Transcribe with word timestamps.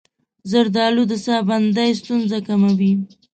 زردآلو 0.51 1.03
د 1.11 1.13
ساه 1.25 1.41
بندۍ 1.49 1.91
ستونزې 2.01 2.39
کموي. 2.47 2.91